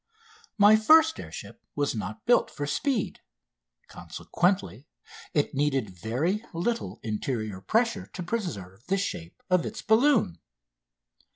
[0.57, 3.19] My first air ship was not built for speed
[3.87, 4.87] consequently,
[5.35, 10.39] it needed very little interior pressure to preserve the shape of its balloon.